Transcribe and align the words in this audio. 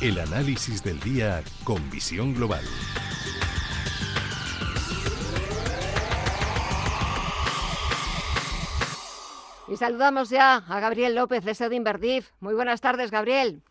El 0.00 0.18
análisis 0.18 0.82
del 0.82 0.98
día 1.00 1.42
con 1.62 1.90
visión 1.90 2.32
global. 2.32 2.64
Y 9.68 9.76
saludamos 9.76 10.30
ya 10.30 10.56
a 10.56 10.80
Gabriel 10.80 11.14
López 11.14 11.44
de 11.44 11.54
Sed 11.54 11.72
Inverdif. 11.72 12.30
Muy 12.40 12.54
buenas 12.54 12.80
tardes, 12.80 13.10
Gabriel. 13.10 13.62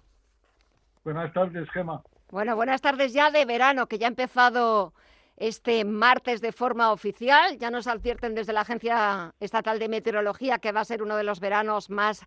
Buenas 1.04 1.34
tardes, 1.34 1.68
Gema. 1.72 2.04
Bueno, 2.30 2.56
buenas 2.56 2.82
tardes 2.82 3.12
ya 3.12 3.32
de 3.32 3.46
verano, 3.46 3.88
que 3.88 3.98
ya 3.98 4.06
ha 4.06 4.10
empezado 4.10 4.94
este 5.40 5.84
martes 5.86 6.42
de 6.42 6.52
forma 6.52 6.92
oficial. 6.92 7.58
Ya 7.58 7.72
nos 7.72 7.88
advierten 7.88 8.36
desde 8.36 8.54
la 8.54 8.62
Agencia 8.62 9.34
Estatal 9.40 9.80
de 9.80 9.90
Meteorología 9.90 10.60
que 10.60 10.72
va 10.72 10.82
a 10.82 10.86
ser 10.86 11.02
uno 11.02 11.16
de 11.16 11.24
los 11.24 11.40
veranos 11.40 11.90
más 11.90 12.22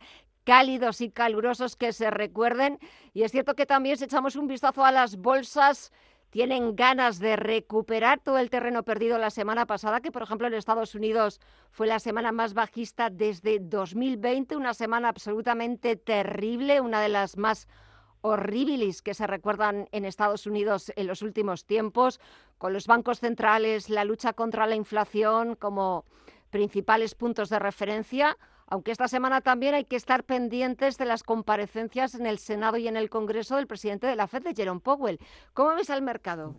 cálidos 0.45 1.01
y 1.01 1.11
calurosos 1.11 1.77
que 1.77 1.93
se 1.93 2.11
recuerden. 2.11 2.79
Y 3.13 3.23
es 3.23 3.31
cierto 3.31 3.55
que 3.55 3.67
también 3.67 3.97
si 3.97 4.05
echamos 4.05 4.35
un 4.35 4.49
vistazo 4.49 4.85
a 4.85 4.91
las 4.91 5.17
bolsas 5.17 5.93
tienen 6.31 6.75
ganas 6.75 7.19
de 7.19 7.37
recuperar 7.37 8.19
todo 8.19 8.39
el 8.39 8.49
terreno 8.49 8.85
perdido 8.85 9.19
la 9.19 9.29
semana 9.29 9.67
pasada, 9.67 10.01
que 10.01 10.11
por 10.11 10.23
ejemplo 10.23 10.47
en 10.47 10.55
Estados 10.55 10.95
Unidos 10.95 11.41
fue 11.71 11.87
la 11.87 11.99
semana 11.99 12.33
más 12.33 12.55
bajista 12.55 13.11
desde 13.11 13.59
2020, 13.61 14.57
una 14.57 14.73
semana 14.73 15.11
absolutamente 15.11 15.95
terrible, 15.97 16.81
una 16.81 17.03
de 17.03 17.11
las 17.11 17.37
más 17.37 17.69
horribles 18.23 19.03
que 19.03 19.15
se 19.15 19.27
recuerdan 19.27 19.89
en 19.93 20.05
Estados 20.05 20.47
Unidos 20.47 20.93
en 20.97 21.07
los 21.07 21.23
últimos 21.23 21.67
tiempos, 21.67 22.21
con 22.59 22.73
los 22.73 22.87
bancos 22.87 23.21
centrales, 23.21 23.91
la 23.91 24.05
lucha 24.05 24.33
contra 24.33 24.67
la 24.67 24.75
inflación 24.75 25.55
como 25.57 26.05
principales 26.51 27.15
puntos 27.15 27.51
de 27.51 27.59
referencia 27.59 28.37
aunque 28.73 28.91
esta 28.91 29.07
semana 29.07 29.43
también 29.43 29.75
hay 29.75 29.85
que 29.85 29.97
estar 29.97 30.25
pendientes 30.25 30.97
de 30.97 31.05
las 31.05 31.23
comparecencias 31.23 32.15
en 32.15 32.25
el 32.25 32.39
Senado 32.39 32.79
y 32.79 32.89
en 32.89 32.97
el 32.97 33.11
Congreso 33.11 33.57
del 33.57 33.67
presidente 33.67 34.07
de 34.07 34.17
la 34.17 34.27
FED, 34.27 34.45
de 34.45 34.55
Jerome 34.55 34.81
Powell. 34.81 35.19
¿Cómo 35.53 35.75
ves 35.75 35.91
al 35.91 36.01
mercado? 36.01 36.57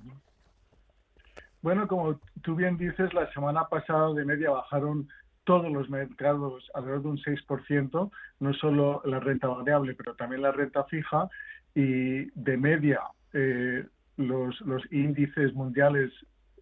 Bueno, 1.63 1.87
como 1.87 2.19
tú 2.43 2.53
bien 2.53 2.77
dices, 2.77 3.11
la 3.15 3.33
semana 3.33 3.67
pasada 3.67 4.13
de 4.13 4.25
media 4.25 4.51
bajaron 4.51 5.09
todos 5.43 5.71
los 5.71 5.89
mercados 5.89 6.69
alrededor 6.73 7.03
de 7.03 7.09
un 7.09 7.17
6%, 7.17 8.11
no 8.39 8.53
solo 8.53 9.01
la 9.05 9.19
renta 9.19 9.47
variable, 9.47 9.95
pero 9.95 10.15
también 10.15 10.41
la 10.41 10.51
renta 10.51 10.83
fija, 10.85 11.29
y 11.75 12.29
de 12.39 12.57
media 12.57 13.01
eh, 13.33 13.85
los, 14.17 14.61
los 14.61 14.83
índices 14.91 15.53
mundiales 15.53 16.11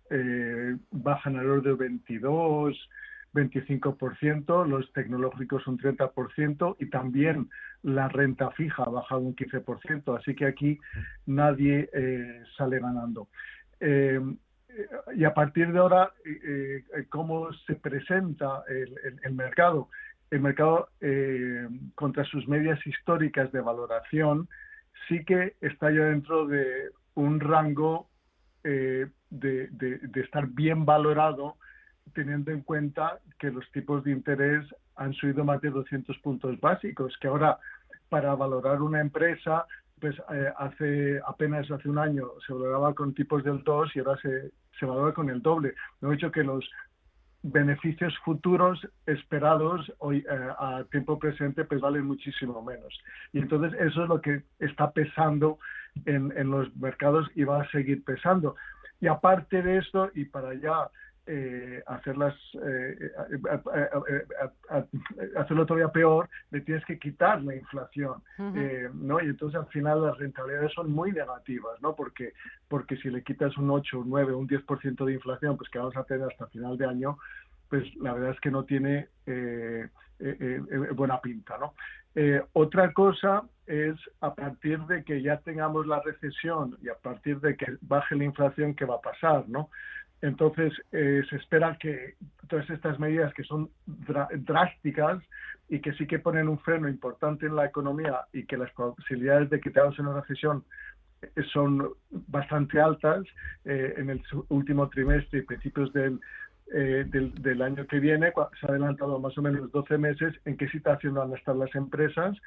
eh, 0.10 0.78
bajan 0.92 1.36
alrededor 1.36 1.64
de 1.64 1.74
22, 1.74 2.90
25%, 3.34 4.68
los 4.68 4.92
tecnológicos 4.94 5.66
un 5.68 5.78
30% 5.78 6.76
y 6.80 6.88
también 6.88 7.50
la 7.84 8.10
renta 8.10 8.52
fija 8.52 8.84
ha 8.84 8.90
bajado 8.90 9.22
un 9.22 9.36
15%, 9.36 10.18
así 10.18 10.36
que 10.36 10.46
aquí 10.46 10.80
nadie 11.26 11.90
eh, 11.94 12.44
sale 12.58 12.80
ganando. 12.80 13.28
Eh, 14.78 14.88
y 15.16 15.24
a 15.26 15.34
partir 15.34 15.72
de 15.72 15.80
ahora, 15.80 16.12
eh, 16.26 16.84
¿cómo 17.10 17.52
se 17.66 17.76
presenta 17.76 18.64
el, 18.68 19.34
mercado? 19.34 19.90
El 20.30 20.42
mercado, 20.42 20.90
contra 21.96 22.24
sus 22.26 22.48
medias 22.48 22.80
históricas 22.86 23.52
de 23.52 23.62
valoración, 23.62 24.48
sí 25.08 25.26
que 25.26 25.56
está 25.62 25.92
ya 25.92 26.06
dentro 26.06 26.48
de 26.48 26.92
un 27.16 27.40
rango 27.40 28.08
de, 28.64 29.10
de 29.30 30.22
estar 30.22 30.48
bien 30.48 30.86
valorado 30.86 31.58
teniendo 32.14 32.52
en 32.52 32.62
cuenta 32.62 33.20
que 33.40 33.52
los 33.52 33.70
tipos 33.72 34.04
de 34.04 34.12
interés 34.12 34.66
han 34.96 35.14
subido 35.14 35.44
más 35.44 35.62
de 35.62 35.70
200 35.70 36.18
puntos 36.20 36.60
básicos, 36.60 37.18
que 37.20 37.28
ahora 37.28 37.58
para 38.10 38.36
valorar 38.36 38.82
una 38.82 39.00
empresa, 39.00 39.66
pues 40.00 40.16
eh, 40.34 40.52
hace 40.58 41.20
apenas 41.26 41.70
hace 41.72 41.88
un 41.88 41.98
año 41.98 42.28
se 42.46 42.54
valoraba 42.54 42.94
con 42.94 43.14
tipos 43.14 43.44
del 43.44 43.64
2 43.64 43.96
y 43.96 44.00
ahora 44.00 44.20
se, 44.22 44.52
se 44.80 44.86
valora 44.86 45.14
con 45.14 45.30
el 45.30 45.42
doble. 45.42 45.74
Lo 46.02 46.10
he 46.10 46.16
dicho 46.16 46.32
que 46.32 46.44
los 46.44 46.70
beneficios 47.44 48.16
futuros 48.20 48.88
esperados 49.06 49.92
hoy 49.98 50.20
eh, 50.20 50.50
a 50.60 50.84
tiempo 50.92 51.18
presente 51.18 51.66
pues 51.66 51.82
valen 51.82 52.06
muchísimo 52.06 52.62
menos. 52.62 53.00
Y 53.34 53.40
entonces 53.40 53.74
eso 53.80 54.04
es 54.04 54.10
lo 54.10 54.22
que 54.22 54.44
está 54.60 54.92
pesando 54.92 55.58
en, 56.06 56.32
en 56.38 56.52
los 56.52 56.76
mercados 56.76 57.28
y 57.36 57.44
va 57.44 57.62
a 57.62 57.72
seguir 57.72 58.04
pesando. 58.04 58.56
Y 59.00 59.08
aparte 59.08 59.64
de 59.64 59.80
esto, 59.80 60.12
y 60.14 60.26
para 60.26 60.54
ya 60.54 60.90
eh, 61.34 61.82
hacerlas 61.88 62.36
eh, 62.62 63.12
hacerlo 65.38 65.66
todavía 65.66 65.88
peor, 65.88 66.28
le 66.50 66.60
tienes 66.60 66.84
que 66.84 67.00
quitar 67.00 67.42
la 67.42 67.56
inflación, 67.56 68.22
eh, 68.54 68.90
¿no? 68.94 69.22
Y 69.22 69.28
entonces 69.28 69.58
al 69.58 69.68
final 69.68 70.04
las 70.04 70.18
rentabilidades 70.18 70.74
son 70.74 70.92
muy 70.92 71.14
negativas, 71.14 71.82
¿no? 71.82 71.96
Porque, 71.96 72.34
porque 72.68 72.98
si 72.98 73.10
le 73.10 73.24
quitas 73.24 73.58
un 73.58 73.70
8, 73.70 74.00
un 74.00 74.10
9, 74.10 74.34
un 74.34 74.46
10% 74.46 75.06
de 75.06 75.14
inflación, 75.14 75.56
pues 75.56 75.70
que 75.70 75.80
vamos 75.80 75.96
a 75.96 76.04
tener 76.04 76.28
hasta 76.28 76.48
final 76.48 76.78
de 76.78 76.86
año, 76.86 77.18
pues 77.70 77.86
la 77.96 78.14
verdad 78.14 78.32
es 78.32 78.40
que 78.42 78.52
no 78.52 78.66
tiene 78.66 79.08
buena 80.98 81.22
pinta, 81.22 81.58
¿no? 81.58 81.74
otra 82.52 82.92
cosa 82.92 83.44
es 83.68 83.96
a 84.20 84.36
partir 84.36 84.80
de 84.82 85.06
que 85.06 85.22
ya 85.22 85.38
tengamos 85.38 85.88
la 85.88 86.02
recesión 86.02 86.78
y 86.82 86.90
a 86.90 86.96
partir 86.96 87.40
de 87.40 87.56
que 87.56 87.78
baje 87.80 88.18
la 88.18 88.26
inflación, 88.26 88.76
¿qué 88.76 88.84
va 88.84 88.96
a 88.96 89.02
pasar, 89.02 89.48
no? 89.48 89.70
Entonces, 90.22 90.74
eh, 90.92 91.24
se 91.30 91.36
espera 91.38 91.78
que 91.78 92.16
todas 92.48 92.70
estas 92.70 93.00
medidas 93.00 93.34
que 93.34 93.44
son 93.44 93.70
drásticas 93.86 95.24
y 95.68 95.80
que 95.80 95.94
sí 95.94 96.06
que 96.06 96.20
ponen 96.20 96.48
un 96.48 96.60
freno 96.60 96.88
importante 96.88 97.48
en 97.48 97.56
la 97.56 97.66
economía 97.66 98.22
y 98.32 98.46
que 98.46 98.58
las 98.58 98.72
posibilidades 98.72 99.50
de 99.50 99.60
que 99.60 99.72
tengamos 99.72 99.98
una 100.00 100.20
recesión 100.20 100.64
eh, 101.22 101.30
son 101.52 101.90
bastante 102.10 102.80
altas 102.80 103.26
eh, 103.66 103.96
en 103.98 104.12
el 104.12 104.22
último 104.50 104.90
trimestre 104.90 105.40
y 105.40 105.44
principios 105.44 105.92
del, 105.94 106.20
del, 106.68 107.62
año 107.62 107.86
que 107.88 108.00
viene, 108.00 108.32
se 108.60 108.66
ha 108.66 108.70
adelantado 108.70 109.20
más 109.20 109.38
o 109.38 109.42
menos 109.42 109.72
12 109.72 109.98
meses 109.98 110.34
en 110.46 110.56
qué 110.56 110.70
situación 110.70 111.16
van 111.16 111.34
a 111.34 111.38
estar 111.38 111.56
las 111.56 111.74
empresas 111.76 112.38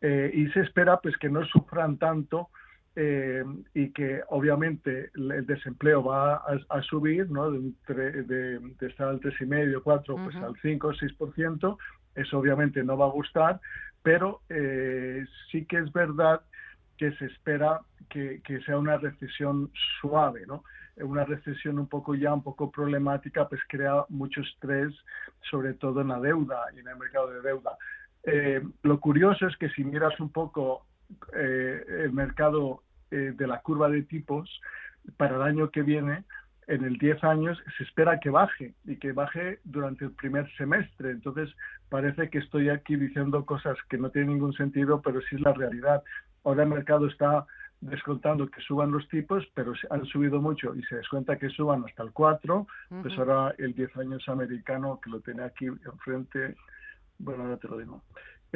y 0.00 0.46
se 0.50 0.60
espera 0.60 0.98
pues 0.98 1.16
que 1.16 1.28
no 1.30 1.44
sufran 1.46 1.96
tanto 1.96 2.50
eh, 2.96 3.44
y 3.74 3.90
que 3.90 4.22
obviamente 4.28 5.10
el 5.14 5.46
desempleo 5.46 6.04
va 6.04 6.36
a, 6.68 6.82
subir, 6.82 7.28
¿no? 7.30 7.50
De, 7.50 7.72
de, 7.88 8.58
de, 8.58 8.86
estar 8.86 9.08
al 9.08 9.20
3,5, 9.20 9.82
4, 9.82 10.16
pues 10.16 10.36
al 10.36 10.54
5 10.62 10.86
o 10.86 10.92
6%, 10.92 11.76
eso 12.14 12.38
obviamente 12.38 12.84
no 12.84 12.96
va 12.96 13.06
a 13.06 13.10
gustar, 13.10 13.60
pero 14.02 14.42
eh, 14.48 15.24
sí 15.50 15.64
que 15.64 15.78
es 15.78 15.92
verdad 15.92 16.42
que 16.96 17.12
se 17.16 17.26
espera 17.26 17.80
que, 18.08 18.40
que, 18.44 18.60
sea 18.60 18.78
una 18.78 18.96
recesión 18.98 19.70
suave, 20.00 20.46
¿no? 20.46 20.62
Una 20.96 21.24
recesión 21.24 21.80
un 21.80 21.88
poco 21.88 22.14
ya 22.14 22.32
un 22.32 22.44
poco 22.44 22.70
problemática, 22.70 23.48
pues 23.48 23.60
crea 23.68 24.04
mucho 24.08 24.42
estrés, 24.42 24.94
sobre 25.50 25.74
todo 25.74 26.02
en 26.02 26.08
la 26.08 26.20
deuda 26.20 26.66
y 26.76 26.78
en 26.78 26.86
el 26.86 26.96
mercado 26.96 27.30
de 27.30 27.40
deuda. 27.40 27.76
Eh, 28.22 28.62
lo 28.82 29.00
curioso 29.00 29.46
es 29.48 29.56
que 29.56 29.68
si 29.70 29.84
miras 29.84 30.18
un 30.20 30.30
poco 30.30 30.86
eh, 31.34 31.84
el 32.04 32.12
mercado 32.12 32.82
eh, 33.10 33.32
de 33.36 33.46
la 33.46 33.60
curva 33.60 33.88
de 33.88 34.02
tipos 34.02 34.60
para 35.16 35.36
el 35.36 35.42
año 35.42 35.70
que 35.70 35.82
viene, 35.82 36.24
en 36.66 36.84
el 36.84 36.96
10 36.96 37.22
años, 37.24 37.58
se 37.76 37.84
espera 37.84 38.20
que 38.20 38.30
baje 38.30 38.74
y 38.84 38.96
que 38.96 39.12
baje 39.12 39.60
durante 39.64 40.06
el 40.06 40.12
primer 40.12 40.50
semestre. 40.56 41.10
Entonces, 41.10 41.54
parece 41.90 42.30
que 42.30 42.38
estoy 42.38 42.70
aquí 42.70 42.96
diciendo 42.96 43.44
cosas 43.44 43.76
que 43.90 43.98
no 43.98 44.10
tienen 44.10 44.32
ningún 44.34 44.54
sentido, 44.54 45.02
pero 45.02 45.20
sí 45.22 45.36
es 45.36 45.42
la 45.42 45.52
realidad. 45.52 46.02
Ahora 46.42 46.62
el 46.62 46.70
mercado 46.70 47.06
está 47.06 47.46
descontando 47.80 48.48
que 48.48 48.62
suban 48.62 48.90
los 48.90 49.06
tipos, 49.08 49.44
pero 49.54 49.74
han 49.90 50.06
subido 50.06 50.40
mucho 50.40 50.74
y 50.74 50.82
se 50.84 50.96
descuenta 50.96 51.36
que 51.36 51.50
suban 51.50 51.84
hasta 51.84 52.02
el 52.02 52.12
4, 52.12 52.66
pues 53.02 53.18
ahora 53.18 53.54
el 53.58 53.74
10 53.74 53.96
años 53.98 54.28
americano, 54.28 55.00
que 55.02 55.10
lo 55.10 55.20
tiene 55.20 55.42
aquí 55.42 55.66
enfrente, 55.66 56.56
bueno, 57.18 57.44
ahora 57.44 57.56
te 57.58 57.68
lo 57.68 57.78
digo, 57.78 58.02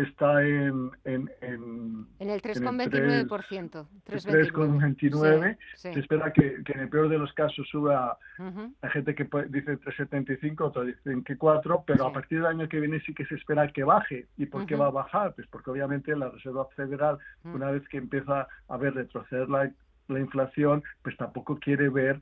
está 0.03 0.43
en... 0.43 0.91
En, 1.05 1.31
en, 1.41 2.07
en 2.19 2.31
el 2.31 2.41
3,29%. 2.41 3.87
3,29. 4.07 5.59
Se 5.75 5.99
espera 5.99 6.33
que, 6.33 6.63
que, 6.65 6.73
en 6.73 6.81
el 6.81 6.89
peor 6.89 7.09
de 7.09 7.19
los 7.19 7.33
casos 7.33 7.67
suba, 7.69 8.17
hay 8.39 8.91
gente 8.91 9.15
que 9.15 9.25
dice 9.49 9.79
3,75, 9.79 10.61
otros 10.61 10.87
dicen 10.87 11.25
que 11.25 11.37
4, 11.37 11.85
pero 11.87 12.07
a 12.07 12.13
partir 12.13 12.39
del 12.39 12.47
año 12.47 12.69
que 12.69 12.81
viene 12.81 13.01
sí 13.01 13.13
que 13.13 13.27
se 13.27 13.35
espera 13.35 13.69
que 13.73 13.85
baje. 13.85 14.27
¿Y 14.37 14.47
por 14.47 14.67
qué 14.67 14.77
va 14.77 14.87
a 14.87 14.91
bajar? 14.91 15.35
Pues 15.35 15.47
porque 15.49 15.71
obviamente 15.71 16.15
la 16.17 16.31
Reserva 16.31 16.67
Federal, 16.77 17.19
una 17.45 17.71
vez 17.71 17.87
que 17.89 17.99
empieza 17.99 18.47
a 18.69 18.77
ver 18.77 18.95
retroceder 18.95 19.49
la, 19.49 19.71
la 20.09 20.21
inflación, 20.21 20.83
pues 21.03 21.17
tampoco 21.17 21.59
quiere 21.59 21.89
ver 21.89 22.21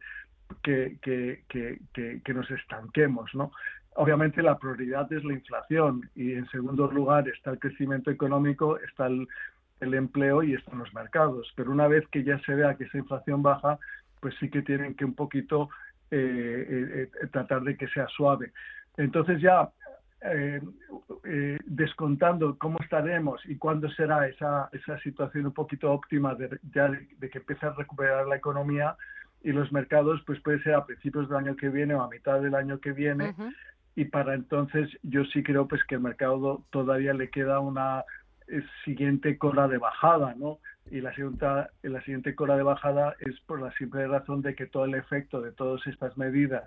que, 0.62 0.98
que, 1.02 1.42
que, 1.48 1.80
que, 2.22 2.34
nos 2.34 2.50
estanquemos, 2.50 3.34
¿no? 3.34 3.50
Obviamente 3.96 4.42
la 4.42 4.58
prioridad 4.58 5.10
es 5.12 5.24
la 5.24 5.32
inflación 5.32 6.08
y 6.14 6.32
en 6.32 6.46
segundo 6.48 6.90
lugar 6.90 7.28
está 7.28 7.50
el 7.50 7.58
crecimiento 7.58 8.10
económico, 8.10 8.78
está 8.78 9.06
el, 9.06 9.26
empleo 9.80 10.42
y 10.42 10.54
están 10.54 10.78
los 10.78 10.92
mercados. 10.94 11.52
Pero 11.56 11.70
una 11.70 11.88
vez 11.88 12.06
que 12.08 12.24
ya 12.24 12.38
se 12.40 12.54
vea 12.54 12.74
que 12.76 12.84
esa 12.84 12.98
inflación 12.98 13.42
baja, 13.42 13.78
pues 14.20 14.34
sí 14.40 14.48
que 14.50 14.62
tienen 14.62 14.94
que 14.94 15.04
un 15.04 15.14
poquito 15.14 15.68
eh, 16.10 16.66
eh, 16.68 17.10
eh, 17.22 17.26
tratar 17.28 17.62
de 17.62 17.76
que 17.76 17.88
sea 17.88 18.06
suave. 18.08 18.52
Entonces 18.96 19.40
ya 19.40 19.70
eh, 20.22 20.60
eh, 21.24 21.58
descontando 21.66 22.56
cómo 22.58 22.78
estaremos 22.80 23.44
y 23.44 23.56
cuándo 23.56 23.88
será 23.90 24.26
esa, 24.26 24.68
esa 24.72 24.98
situación 25.00 25.46
un 25.46 25.52
poquito 25.52 25.92
óptima 25.92 26.34
de, 26.34 26.58
ya 26.72 26.88
de, 26.88 27.30
que 27.30 27.38
empiece 27.38 27.66
a 27.66 27.70
recuperar 27.70 28.26
la 28.26 28.36
economía 28.36 28.96
y 29.42 29.52
los 29.52 29.70
mercados, 29.72 30.22
pues 30.26 30.40
puede 30.40 30.62
ser 30.62 30.74
a 30.74 30.86
principios 30.86 31.28
del 31.28 31.38
año 31.38 31.54
que 31.56 31.68
viene 31.68 31.94
o 31.94 32.02
a 32.02 32.08
mitad 32.08 32.40
del 32.40 32.54
año 32.54 32.80
que 32.80 32.92
viene. 32.92 33.34
Y 33.96 34.04
para 34.04 34.34
entonces 34.34 34.90
yo 35.02 35.24
sí 35.24 35.42
creo 35.42 35.66
pues 35.66 35.82
que 35.84 35.96
el 35.96 36.02
mercado 36.02 36.64
todavía 36.70 37.14
le 37.14 37.30
queda 37.30 37.60
una 37.60 38.04
siguiente 38.84 39.38
cola 39.38 39.66
de 39.66 39.78
bajada, 39.78 40.34
¿no? 40.36 40.58
Y 40.90 41.00
la 41.00 41.12
siguiente, 41.14 41.44
la 41.82 42.00
siguiente 42.02 42.34
cola 42.34 42.56
de 42.56 42.62
bajada 42.62 43.16
es 43.18 43.40
por 43.40 43.60
la 43.60 43.72
simple 43.72 44.06
razón 44.06 44.42
de 44.42 44.54
que 44.54 44.66
todo 44.66 44.84
el 44.84 44.94
efecto 44.94 45.40
de 45.40 45.50
todas 45.50 45.84
estas 45.86 46.16
medidas 46.16 46.64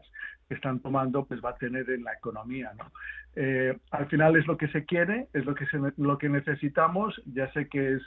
que 0.50 0.56
están 0.56 0.80
tomando, 0.80 1.24
pues 1.26 1.40
va 1.44 1.52
a 1.52 1.58
tener 1.58 1.90
en 1.90 2.04
la 2.04 2.14
economía, 2.14 2.74
¿no? 2.78 2.92
Eh, 3.36 3.78
al 3.92 4.08
final 4.08 4.36
es 4.36 4.46
lo 4.48 4.58
que 4.58 4.68
se 4.70 4.84
quiere, 4.84 5.28
es 5.34 5.46
lo 5.46 5.56
que, 5.56 5.68
se, 5.68 5.78
lo 5.98 6.18
que 6.18 6.28
necesitamos. 6.28 7.22
Ya 7.34 7.50
sé 7.54 7.70
que 7.70 7.94
es 7.94 8.02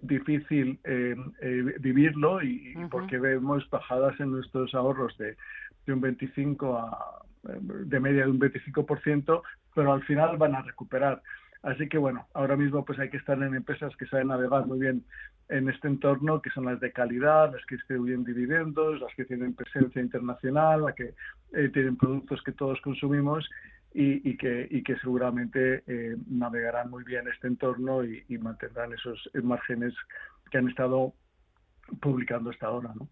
difícil 0.00 0.78
eh, 0.84 1.14
eh, 1.42 1.74
vivirlo 1.80 2.42
y, 2.42 2.74
porque 2.90 3.18
vemos 3.18 3.68
bajadas 3.68 4.18
en 4.20 4.30
nuestros 4.30 4.74
ahorros 4.74 5.16
de, 5.18 5.36
de 5.86 5.92
un 5.92 6.00
25 6.00 6.78
a 6.78 7.24
de 7.44 8.00
media 8.00 8.24
de 8.24 8.30
un 8.30 8.40
25%, 8.40 9.42
pero 9.74 9.92
al 9.92 10.02
final 10.04 10.36
van 10.36 10.54
a 10.54 10.62
recuperar. 10.62 11.22
Así 11.62 11.88
que 11.88 11.96
bueno, 11.96 12.26
ahora 12.34 12.56
mismo 12.56 12.84
pues 12.84 12.98
hay 12.98 13.08
que 13.08 13.16
estar 13.16 13.42
en 13.42 13.54
empresas 13.54 13.96
que 13.96 14.06
saben 14.06 14.28
navegar 14.28 14.66
muy 14.66 14.78
bien 14.78 15.02
en 15.48 15.68
este 15.70 15.88
entorno, 15.88 16.42
que 16.42 16.50
son 16.50 16.66
las 16.66 16.78
de 16.80 16.92
calidad, 16.92 17.52
las 17.52 17.64
que 17.66 17.76
distribuyen 17.76 18.24
dividendos, 18.24 19.00
las 19.00 19.14
que 19.14 19.24
tienen 19.24 19.54
presencia 19.54 20.02
internacional, 20.02 20.82
las 20.82 20.94
que 20.94 21.14
eh, 21.52 21.70
tienen 21.72 21.96
productos 21.96 22.42
que 22.42 22.52
todos 22.52 22.80
consumimos 22.82 23.48
y, 23.94 24.36
que, 24.36 24.96
seguramente 25.00 25.84
eh, 25.86 26.16
navegarán 26.28 26.90
muy 26.90 27.04
bien 27.04 27.28
este 27.28 27.46
entorno 27.46 28.02
y 28.04 28.38
mantendrán 28.38 28.92
esos 28.92 29.30
márgenes 29.42 29.94
que 30.50 30.58
han 30.58 30.68
estado 30.68 31.14
publicando 32.00 32.50
esta 32.50 32.70
hora. 32.70 32.94
¿no? 32.94 33.08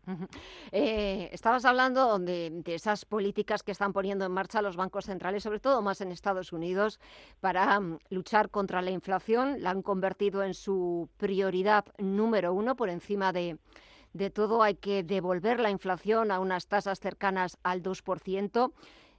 Eh, 0.70 1.28
estabas 1.32 1.64
hablando 1.64 2.18
de, 2.18 2.62
esas 2.66 3.04
políticas 3.04 3.62
que 3.62 3.72
están 3.72 3.92
poniendo 3.92 4.24
en 4.24 4.32
marcha 4.32 4.62
los 4.62 4.76
bancos 4.76 5.06
centrales, 5.06 5.42
sobre 5.42 5.60
todo 5.60 5.82
más 5.82 6.00
en 6.00 6.12
Estados 6.12 6.52
Unidos, 6.52 7.00
para 7.40 7.78
mm, 7.78 7.98
luchar 8.10 8.50
contra 8.50 8.82
la 8.82 8.90
inflación. 8.90 9.62
La 9.62 9.70
han 9.70 9.82
convertido 9.82 10.42
en 10.42 10.54
su 10.54 11.08
prioridad 11.16 11.84
número 11.98 12.52
uno 12.52 12.76
por 12.76 12.88
encima 12.88 13.32
de, 13.32 13.58
de 14.12 14.30
todo. 14.30 14.62
Hay 14.62 14.74
que 14.74 15.02
devolver 15.02 15.60
la 15.60 15.70
inflación 15.70 16.30
a 16.30 16.40
unas 16.40 16.66
tasas 16.66 17.00
cercanas 17.00 17.58
al 17.62 17.82
2% 17.82 18.72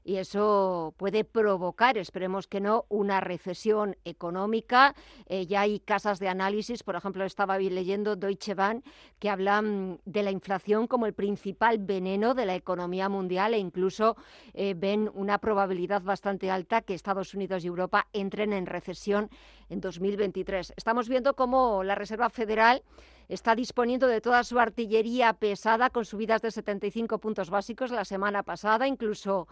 y 0.04 0.18
eso 0.18 0.94
puede 0.98 1.24
provocar, 1.24 1.98
esperemos 1.98 2.48
que 2.48 2.60
no, 2.60 2.86
una 2.90 3.22
recesión 3.22 3.96
económica. 4.04 4.96
Eh, 5.28 5.46
ya 5.46 5.62
hay 5.62 5.80
casas 5.80 6.20
de 6.20 6.28
análisis, 6.28 6.84
por 6.84 6.96
ejemplo, 6.96 7.24
estaba 7.24 7.58
leyendo 7.58 8.16
Deutsche 8.16 8.54
Bank, 8.54 8.84
que 9.20 9.30
hablan 9.30 10.00
de 10.06 10.24
la 10.24 10.32
inflación 10.32 10.88
como 10.88 11.06
el 11.06 11.14
principal 11.14 11.78
veneno 11.80 12.34
de 12.34 12.46
la 12.46 12.56
economía 12.56 13.08
mundial 13.08 13.54
e 13.54 13.60
incluso 13.60 14.18
eh, 14.54 14.74
ven 14.76 15.10
una 15.14 15.38
probabilidad 15.38 16.02
bastante 16.02 16.52
alta 16.52 16.82
que 16.82 16.94
Estados 16.94 17.34
Unidos 17.34 17.64
y 17.64 17.68
Europa 17.68 18.08
entren 18.14 18.54
en 18.54 18.66
recesión 18.66 19.30
en 19.70 19.80
2023. 19.80 20.74
Estamos 20.76 21.08
viendo 21.08 21.36
cómo 21.36 21.84
la 21.84 21.96
Reserva 21.96 22.30
Federal 22.30 22.84
está 23.30 23.56
disponiendo 23.56 24.08
de 24.08 24.22
toda 24.22 24.44
su 24.44 24.60
artillería 24.60 25.34
pesada 25.34 25.90
con 25.90 26.06
subidas 26.06 26.42
de 26.42 26.52
75 26.52 27.20
puntos 27.20 27.50
básicos 27.50 27.92
la 27.92 28.06
semana 28.06 28.44
pasada, 28.44 28.88
incluso 28.88 29.48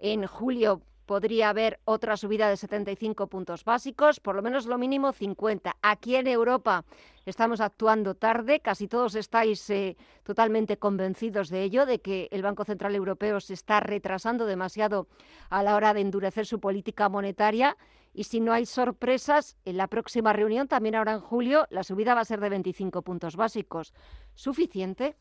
en 0.00 0.26
julio 0.26 0.82
podría 1.08 1.48
haber 1.48 1.80
otra 1.86 2.18
subida 2.18 2.50
de 2.50 2.58
75 2.58 3.28
puntos 3.28 3.64
básicos, 3.64 4.20
por 4.20 4.36
lo 4.36 4.42
menos 4.42 4.66
lo 4.66 4.76
mínimo 4.76 5.12
50. 5.12 5.76
Aquí 5.80 6.16
en 6.16 6.26
Europa 6.26 6.84
estamos 7.24 7.62
actuando 7.62 8.14
tarde, 8.14 8.60
casi 8.60 8.88
todos 8.88 9.14
estáis 9.14 9.68
eh, 9.70 9.96
totalmente 10.22 10.76
convencidos 10.76 11.48
de 11.48 11.62
ello, 11.62 11.86
de 11.86 12.00
que 12.00 12.28
el 12.30 12.42
Banco 12.42 12.64
Central 12.64 12.94
Europeo 12.94 13.40
se 13.40 13.54
está 13.54 13.80
retrasando 13.80 14.44
demasiado 14.44 15.08
a 15.48 15.62
la 15.62 15.76
hora 15.76 15.94
de 15.94 16.02
endurecer 16.02 16.44
su 16.44 16.60
política 16.60 17.08
monetaria. 17.08 17.78
Y 18.12 18.24
si 18.24 18.40
no 18.40 18.52
hay 18.52 18.66
sorpresas, 18.66 19.56
en 19.64 19.78
la 19.78 19.86
próxima 19.86 20.34
reunión, 20.34 20.68
también 20.68 20.94
ahora 20.94 21.12
en 21.12 21.20
julio, 21.20 21.66
la 21.70 21.84
subida 21.84 22.14
va 22.14 22.20
a 22.20 22.26
ser 22.26 22.40
de 22.40 22.50
25 22.50 23.00
puntos 23.00 23.34
básicos. 23.34 23.94
¿Suficiente? 24.34 25.16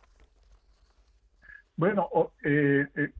Bueno, 1.77 2.09
eh, 2.44 2.88
eh, 2.95 3.12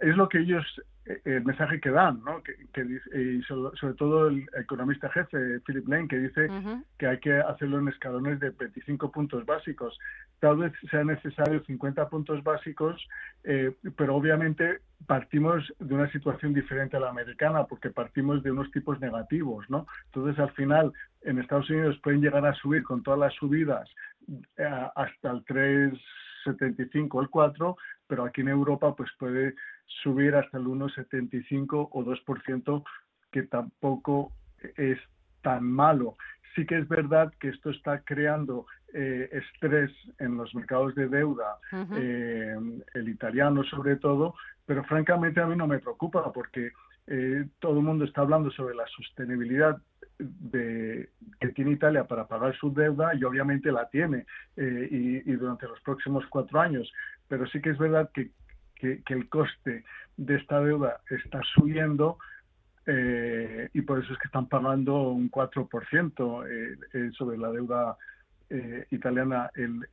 es 0.00 0.16
lo 0.16 0.28
que 0.28 0.38
ellos, 0.38 0.64
eh, 1.06 1.20
el 1.24 1.44
mensaje 1.44 1.80
que 1.80 1.90
dan, 1.90 2.22
¿no? 2.24 2.42
Que, 2.42 2.82
y 3.18 3.42
sobre, 3.42 3.94
todo 3.94 4.28
el 4.28 4.48
economista 4.58 5.10
jefe, 5.10 5.60
Philip 5.60 5.88
Lane, 5.88 6.08
que 6.08 6.18
dice 6.18 6.48
que 6.98 7.06
hay 7.06 7.18
que 7.18 7.34
hacerlo 7.34 7.78
en 7.78 7.88
escalones 7.88 8.40
de 8.40 8.50
25 8.50 9.10
puntos 9.10 9.44
básicos. 9.46 9.98
Tal 10.40 10.56
vez 10.58 10.72
sea 10.90 11.04
necesario 11.04 11.62
50 11.64 12.08
puntos 12.08 12.42
básicos, 12.42 13.06
eh, 13.44 13.72
pero 13.96 14.16
obviamente 14.16 14.80
partimos 15.06 15.72
de 15.78 15.94
una 15.94 16.10
situación 16.12 16.54
diferente 16.54 16.96
a 16.96 17.00
la 17.00 17.10
americana, 17.10 17.64
porque 17.64 17.90
partimos 17.90 18.42
de 18.42 18.52
unos 18.52 18.70
tipos 18.70 19.00
negativos, 19.00 19.68
¿no? 19.68 19.86
Entonces, 20.06 20.38
al 20.38 20.52
final, 20.52 20.92
en 21.22 21.38
Estados 21.38 21.68
Unidos 21.70 21.98
pueden 22.02 22.20
llegar 22.20 22.46
a 22.46 22.54
subir 22.54 22.82
con 22.82 23.02
todas 23.02 23.20
las 23.20 23.34
subidas 23.34 23.88
hasta 24.94 25.30
el 25.30 25.44
3 25.44 25.98
75 26.44 27.20
el 27.20 27.28
4, 27.28 27.76
pero 28.06 28.24
aquí 28.24 28.40
en 28.40 28.48
Europa 28.48 28.94
pues 28.94 29.10
puede 29.18 29.54
subir 30.02 30.34
hasta 30.34 30.58
el 30.58 30.64
1,75 30.64 31.88
o 31.90 32.04
2%, 32.04 32.84
que 33.30 33.42
tampoco 33.44 34.32
es 34.76 34.98
tan 35.42 35.64
malo. 35.64 36.16
Sí 36.54 36.66
que 36.66 36.78
es 36.78 36.88
verdad 36.88 37.32
que 37.38 37.48
esto 37.48 37.70
está 37.70 38.00
creando 38.00 38.66
eh, 38.92 39.28
estrés 39.32 39.90
en 40.18 40.36
los 40.36 40.54
mercados 40.54 40.94
de 40.96 41.08
deuda, 41.08 41.58
eh, 41.96 42.56
el 42.94 43.08
italiano 43.08 43.62
sobre 43.64 43.96
todo, 43.96 44.34
pero 44.66 44.82
francamente 44.84 45.40
a 45.40 45.46
mí 45.46 45.56
no 45.56 45.66
me 45.66 45.78
preocupa 45.78 46.32
porque 46.32 46.72
eh, 47.06 47.46
todo 47.60 47.78
el 47.78 47.84
mundo 47.84 48.04
está 48.04 48.22
hablando 48.22 48.50
sobre 48.50 48.74
la 48.74 48.86
sostenibilidad 48.88 49.80
que 50.52 51.48
tiene 51.54 51.72
Italia 51.72 52.04
para 52.04 52.26
pagar 52.26 52.54
su 52.56 52.72
deuda 52.72 53.14
y 53.14 53.24
obviamente 53.24 53.72
la 53.72 53.88
tiene 53.88 54.26
eh, 54.56 54.88
y, 54.90 55.32
durante 55.32 55.66
los 55.66 55.80
próximos 55.80 56.24
cuatro 56.28 56.60
años. 56.60 56.92
Pero 57.28 57.46
sí 57.46 57.60
que 57.60 57.70
es 57.70 57.78
verdad 57.78 58.10
que, 58.12 58.30
que, 58.74 59.02
el 59.06 59.28
coste 59.28 59.84
de 60.16 60.36
esta 60.36 60.60
deuda 60.60 61.00
está 61.10 61.40
subiendo 61.54 62.18
eh, 62.86 63.68
y 63.72 63.82
por 63.82 64.02
eso 64.02 64.12
es 64.12 64.18
que 64.18 64.28
están 64.28 64.48
pagando 64.48 65.10
un 65.10 65.30
4% 65.30 66.46
eh, 66.48 67.10
sobre 67.16 67.38
la 67.38 67.50
deuda 67.50 67.96
italiana 68.90 69.48
el, 69.54 69.86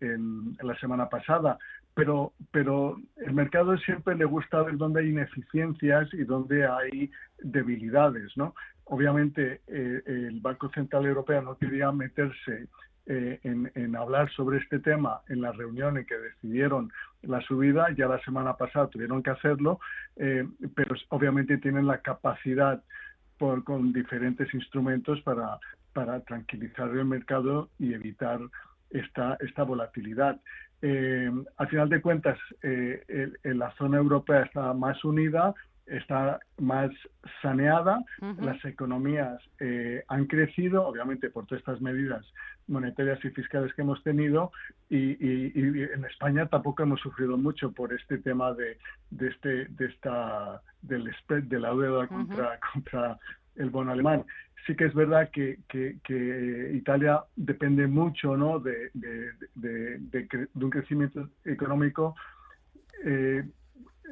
la 0.64 0.76
semana 0.80 1.08
pasada. 1.08 1.60
Pero, 1.98 2.34
pero 2.52 2.98
el 3.18 3.34
mercado 3.34 3.76
siempre 3.80 4.16
le 4.16 4.26
gusta 4.26 4.62
ver 4.62 4.78
dónde 4.78 5.02
hay 5.02 5.10
ineficiencias 5.10 6.14
y 6.14 6.24
dónde 6.24 6.68
hay 6.68 7.10
debilidades, 7.40 8.32
¿no? 8.38 8.54
obviamente 8.90 9.62
eh, 9.68 10.02
el 10.06 10.40
Banco 10.40 10.70
Central 10.70 11.06
Europeo 11.06 11.42
no 11.42 11.58
quería 11.58 11.92
meterse 11.92 12.68
eh, 13.06 13.40
en, 13.44 13.96
hablar 13.96 14.30
sobre 14.32 14.58
este 14.58 14.80
tema 14.80 15.22
en 15.30 15.42
la 15.42 15.52
reunión 15.52 15.98
en 15.98 16.06
que 16.06 16.18
decidieron 16.18 16.92
la 17.22 17.42
subida, 17.42 17.88
ya 17.96 18.08
la 18.08 18.20
semana 18.24 18.56
pasada 18.58 18.88
tuvieron 18.88 19.24
que 19.24 19.30
hacerlo, 19.30 19.80
eh, 20.18 20.46
pero 20.76 20.96
obviamente 21.10 21.58
tienen 21.58 21.88
la 21.88 22.02
capacidad 22.02 22.84
por, 23.38 23.64
con 23.64 23.94
diferentes 23.94 24.54
instrumentos 24.54 25.22
para, 25.22 25.60
tranquilizar 26.28 26.90
el 26.90 27.06
mercado 27.06 27.70
y 27.80 27.94
evitar 27.94 28.40
esta 28.92 29.64
volatilidad. 29.64 30.40
Al 30.82 31.68
final 31.70 31.90
de 31.90 32.02
cuentas, 32.02 32.38
en 32.62 33.60
la 33.60 33.72
zona 33.78 33.98
europea 33.98 34.44
está 34.44 34.74
más 34.74 35.04
unida, 35.04 35.56
está 35.88 36.40
más 36.58 36.92
saneada, 37.42 38.04
las 38.40 38.64
economías 38.66 39.42
eh, 39.60 40.04
han 40.08 40.26
crecido, 40.26 40.86
obviamente 40.86 41.30
por 41.30 41.46
todas 41.46 41.62
estas 41.62 41.82
medidas 41.82 42.26
monetarias 42.68 43.24
y 43.24 43.30
fiscales 43.30 43.74
que 43.74 43.82
hemos 43.82 44.04
tenido, 44.04 44.52
y, 44.90 45.16
en 45.62 46.06
España 46.06 46.48
tampoco 46.48 46.84
hemos 46.84 47.00
sufrido 47.00 47.38
mucho 47.38 47.72
por 47.72 47.94
este 47.94 48.18
tema 48.18 48.54
de, 48.54 48.78
de 49.12 49.28
este 49.30 49.66
de 49.66 49.86
esta 49.86 50.62
del 50.82 51.14
spread 51.22 51.44
de 51.44 51.60
la 51.60 51.70
deuda 51.70 52.08
contra 52.08 52.60
contra 52.74 53.18
el 53.58 53.70
bono 53.70 53.92
alemán. 53.92 54.26
Sí 54.66 54.76
que 54.76 54.86
es 54.86 54.94
verdad 54.94 55.30
que, 55.32 55.60
que, 55.70 56.72
Italia 56.74 57.24
depende 57.36 57.88
mucho 57.88 58.36
¿no? 58.36 58.60
de, 58.60 58.90
de, 58.94 59.32
de 59.56 60.48
un 60.56 60.70
crecimiento 60.70 61.30
económico 61.46 62.16
eh, 63.04 63.44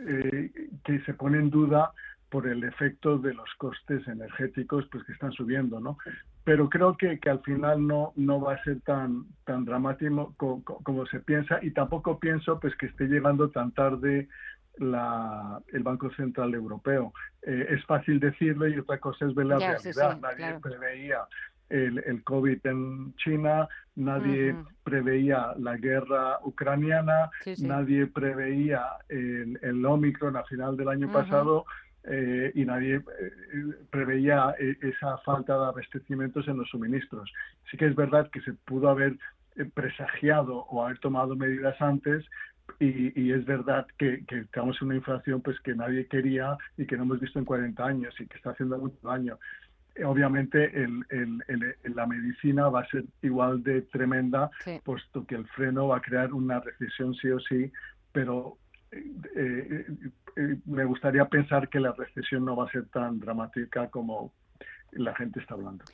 eh, 0.08 0.52
que 0.84 1.00
se 1.02 1.14
pone 1.14 1.40
en 1.40 1.50
duda 1.50 1.92
por 2.30 2.48
el 2.48 2.64
efecto 2.66 3.18
de 3.18 3.34
los 3.34 3.50
costes 3.58 4.06
energéticos 4.08 4.86
pues 4.92 5.06
que 5.06 5.14
están 5.14 5.32
subiendo, 5.32 5.80
¿no? 5.80 5.98
Pero 6.44 6.70
creo 6.70 6.98
que, 6.98 7.18
que 7.20 7.30
al 7.30 7.40
final 7.42 7.88
no, 7.88 8.12
no 8.18 8.42
va 8.42 8.56
a 8.56 8.64
ser 8.64 8.82
tan, 8.82 9.26
tan 9.46 9.64
dramático 9.64 10.34
como, 10.38 11.06
se 11.06 11.22
piensa 11.22 11.60
y 11.62 11.72
tampoco 11.72 12.20
pienso 12.20 12.60
pues 12.60 12.76
que 12.76 12.88
esté 12.88 13.06
llegando 13.06 13.50
tan 13.52 13.72
tarde 13.72 14.28
el 14.78 15.84
Banco 15.84 16.10
Central 16.12 16.54
Europeo. 16.54 17.14
Eh, 17.42 17.68
es 17.70 17.86
fácil 17.86 18.20
decirlo 18.20 18.68
y 18.68 18.78
otra 18.78 18.98
cosa 19.00 19.26
es 19.26 19.36
ver 19.36 19.48
la 19.48 19.60
realidad. 19.60 20.20
Nadie 20.20 20.60
preveía 20.60 21.20
el, 21.70 22.04
el, 22.06 22.24
COVID 22.24 22.60
en 22.66 23.16
China, 23.16 23.68
nadie 23.96 24.56
preveía 24.84 25.54
la 25.58 25.78
guerra 25.78 26.40
ucraniana, 26.44 27.30
nadie 27.60 28.08
preveía 28.08 28.84
el, 29.10 29.60
el, 29.62 29.86
Omicron 29.86 30.38
a 30.38 30.44
final 30.44 30.78
del 30.78 30.90
año 30.90 31.12
pasado. 31.12 31.66
Eh, 32.08 32.52
y 32.54 32.66
nadie 32.66 32.98
eh, 32.98 33.02
preveía 33.90 34.54
esa 34.60 35.18
falta 35.26 35.58
de 35.58 35.66
abastecimientos 35.66 36.48
en 36.48 36.58
los 36.58 36.70
suministros. 36.70 37.32
Sí 37.72 37.78
que 37.78 37.88
es 37.88 37.96
verdad 37.96 38.30
que 38.30 38.42
se 38.42 38.54
pudo 38.54 38.90
haber 38.90 39.18
presagiado 39.74 40.66
o 40.70 40.84
haber 40.84 41.00
tomado 41.00 41.36
medidas 41.36 41.82
antes, 41.82 42.26
y, 42.80 43.32
es 43.32 43.46
verdad 43.46 43.88
que, 43.98 44.26
que, 44.26 44.40
estamos 44.40 44.78
en 44.82 44.88
una 44.88 44.96
inflación 44.96 45.42
pues 45.42 45.60
que 45.62 45.76
nadie 45.76 46.08
quería 46.08 46.58
y 46.78 46.86
que 46.86 46.98
no 46.98 47.04
hemos 47.04 47.20
visto 47.20 47.40
en 47.40 47.46
40 47.46 47.86
años 47.86 48.14
y 48.20 48.28
que 48.28 48.38
está 48.38 48.52
haciendo 48.52 48.78
mucho 48.78 48.98
daño. 49.08 49.38
Obviamente 50.04 50.84
el, 50.84 51.06
el, 51.10 51.76
la 51.96 52.06
medicina 52.06 52.68
va 52.68 52.82
a 52.82 52.88
ser 52.88 53.06
igual 53.22 53.64
de 53.64 53.84
tremenda, 53.84 54.52
puesto 54.84 55.26
que 55.26 55.36
el 55.36 55.48
freno 55.48 55.88
va 55.88 55.98
a 55.98 56.02
crear 56.02 56.34
una 56.34 56.60
recesión 56.60 57.14
sí 57.14 57.30
o 57.30 57.40
sí, 57.40 57.72
pero 58.12 58.58
eh, 58.92 59.04
eh, 59.36 59.86
eh, 60.36 60.58
me 60.66 60.84
gustaría 60.84 61.26
pensar 61.26 61.70
que 61.70 61.80
la 61.80 61.94
recesión 61.94 62.44
no 62.44 62.56
va 62.56 62.66
a 62.66 62.72
ser 62.72 62.88
tan 62.88 63.20
dramática 63.20 63.90
como 63.90 64.34
la 64.92 65.16
gente 65.16 65.40
está 65.40 65.54
hablando. 65.54 65.86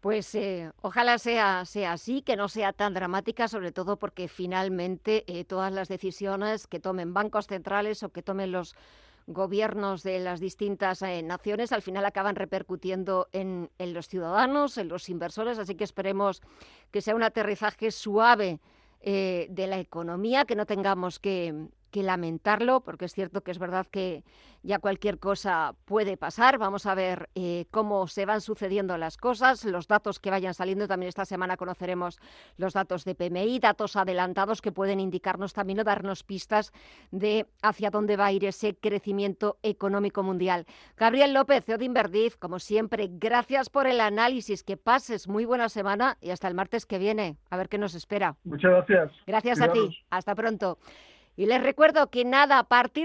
Pues 0.00 0.34
eh, 0.34 0.72
ojalá 0.80 1.18
sea, 1.18 1.66
sea 1.66 1.92
así, 1.92 2.22
que 2.22 2.34
no 2.34 2.48
sea 2.48 2.72
tan 2.72 2.94
dramática, 2.94 3.48
sobre 3.48 3.70
todo 3.70 3.98
porque 3.98 4.28
finalmente 4.28 5.24
eh, 5.26 5.44
todas 5.44 5.72
las 5.72 5.88
decisiones 5.88 6.66
que 6.66 6.80
tomen 6.80 7.12
bancos 7.12 7.46
centrales 7.46 8.02
o 8.02 8.08
que 8.08 8.22
tomen 8.22 8.50
los 8.50 8.74
gobiernos 9.26 10.02
de 10.02 10.18
las 10.18 10.40
distintas 10.40 11.02
eh, 11.02 11.22
naciones 11.22 11.72
al 11.72 11.82
final 11.82 12.06
acaban 12.06 12.34
repercutiendo 12.34 13.28
en, 13.32 13.70
en, 13.78 13.92
los 13.92 14.08
ciudadanos, 14.08 14.78
en 14.78 14.88
los 14.88 15.10
inversores, 15.10 15.58
así 15.58 15.74
que 15.74 15.84
esperemos 15.84 16.40
que 16.90 17.02
sea 17.02 17.14
un 17.14 17.22
aterrizaje 17.22 17.90
suave 17.90 18.58
de 19.02 19.66
la 19.66 19.78
economía, 19.78 20.44
que 20.44 20.54
no 20.54 20.66
tengamos 20.66 21.18
que, 21.18 21.68
que 21.90 22.02
lamentarlo, 22.02 22.80
porque 22.80 23.04
es 23.04 23.12
cierto 23.12 23.42
que 23.42 23.50
es 23.50 23.58
verdad 23.58 23.86
que 23.86 24.24
ya 24.62 24.78
cualquier 24.78 25.18
cosa 25.18 25.74
puede 25.84 26.16
pasar. 26.16 26.58
Vamos 26.58 26.86
a 26.86 26.94
ver 26.94 27.28
eh, 27.34 27.66
cómo 27.70 28.06
se 28.06 28.26
van 28.26 28.40
sucediendo 28.40 28.96
las 28.98 29.16
cosas, 29.16 29.64
los 29.64 29.88
datos 29.88 30.18
que 30.18 30.30
vayan 30.30 30.54
saliendo. 30.54 30.88
También 30.88 31.08
esta 31.08 31.24
semana 31.24 31.56
conoceremos 31.56 32.18
los 32.56 32.72
datos 32.72 33.04
de 33.04 33.14
PMI, 33.14 33.58
datos 33.58 33.96
adelantados 33.96 34.62
que 34.62 34.72
pueden 34.72 35.00
indicarnos 35.00 35.52
también 35.52 35.80
o 35.80 35.84
darnos 35.84 36.22
pistas 36.22 36.72
de 37.10 37.46
hacia 37.62 37.90
dónde 37.90 38.16
va 38.16 38.26
a 38.26 38.32
ir 38.32 38.44
ese 38.44 38.74
crecimiento 38.74 39.58
económico 39.62 40.22
mundial. 40.22 40.66
Gabriel 40.96 41.34
López, 41.34 41.64
CEO 41.64 41.78
de 41.78 41.84
Inverdiz, 41.84 42.36
como 42.36 42.58
siempre, 42.58 43.08
gracias 43.10 43.70
por 43.70 43.86
el 43.86 44.00
análisis. 44.00 44.62
Que 44.62 44.76
pases 44.76 45.28
muy 45.28 45.44
buena 45.44 45.68
semana 45.68 46.16
y 46.20 46.30
hasta 46.30 46.48
el 46.48 46.54
martes 46.54 46.86
que 46.86 46.98
viene. 46.98 47.36
A 47.50 47.56
ver 47.56 47.68
qué 47.68 47.78
nos 47.78 47.94
espera. 47.94 48.36
Muchas 48.44 48.70
gracias. 48.70 49.12
Gracias 49.26 49.60
a 49.60 49.72
ti. 49.72 50.04
Hasta 50.10 50.34
pronto. 50.34 50.78
Y 51.36 51.46
les 51.46 51.62
recuerdo 51.62 52.10
que 52.10 52.24
nada, 52.24 52.58
a 52.58 52.64
partir 52.64 52.90